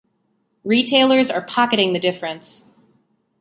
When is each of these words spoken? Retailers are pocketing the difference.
Retailers 0.63 1.29
are 1.29 1.45
pocketing 1.45 1.93
the 1.93 1.99
difference. 1.99 2.65